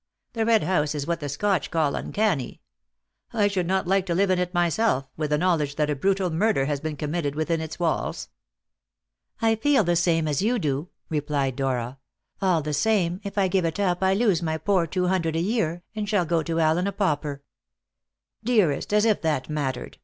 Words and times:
The 0.33 0.47
Red 0.47 0.63
House 0.63 0.95
is 0.95 1.05
what 1.05 1.19
the 1.19 1.29
Scotch 1.29 1.69
call 1.69 1.93
uncanny. 1.93 2.63
I 3.33 3.47
should 3.47 3.67
not 3.67 3.85
like 3.85 4.07
to 4.07 4.15
live 4.15 4.31
in 4.31 4.39
it 4.39 4.51
myself, 4.51 5.05
with 5.15 5.29
the 5.29 5.37
knowledge 5.37 5.75
that 5.75 5.91
a 5.91 5.95
brutal 5.95 6.31
murder 6.31 6.65
had 6.65 6.81
been 6.81 6.95
committed 6.97 7.35
within 7.35 7.61
its 7.61 7.77
walls." 7.79 8.29
"I 9.43 9.53
feel 9.55 9.83
the 9.83 9.95
same 9.95 10.27
as 10.27 10.41
you 10.41 10.57
do," 10.57 10.89
replied 11.11 11.55
Dora. 11.55 11.99
"All 12.41 12.63
the 12.63 12.73
same, 12.73 13.21
if 13.23 13.37
I 13.37 13.47
give 13.47 13.63
it 13.63 13.79
up 13.79 14.01
I 14.01 14.15
lose 14.15 14.41
my 14.41 14.57
poor 14.57 14.87
two 14.87 15.05
hundred 15.05 15.35
a 15.35 15.39
year, 15.39 15.83
and 15.95 16.09
shall 16.09 16.25
go 16.25 16.41
to 16.41 16.59
Allen 16.59 16.87
a 16.87 16.91
pauper." 16.91 17.43
"Dearest, 18.43 18.91
as 18.95 19.05
if 19.05 19.21
that 19.21 19.51
mattered! 19.51 19.99